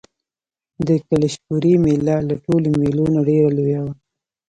[0.87, 3.93] د کلشپورې مېله له ټولو مېلو نه ډېره لویه وه.